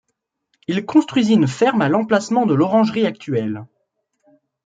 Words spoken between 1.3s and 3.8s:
une ferme à l'emplacement de l'orangerie actuelle.